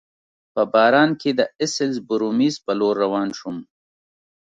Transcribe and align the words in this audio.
په 0.53 0.61
باران 0.73 1.09
کي 1.21 1.31
د 1.39 1.41
اسلز 1.63 1.97
بورومیز 2.07 2.55
په 2.65 2.71
لور 2.79 2.95
روان 3.03 3.29
شوم. 3.37 3.57